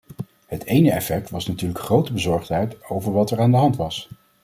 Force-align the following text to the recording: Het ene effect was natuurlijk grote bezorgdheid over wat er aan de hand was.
Het 0.45 0.63
ene 0.63 0.91
effect 0.91 1.29
was 1.29 1.47
natuurlijk 1.47 1.79
grote 1.79 2.13
bezorgdheid 2.13 2.89
over 2.89 3.11
wat 3.13 3.31
er 3.31 3.39
aan 3.39 3.51
de 3.51 3.57
hand 3.57 3.75
was. 3.75 4.09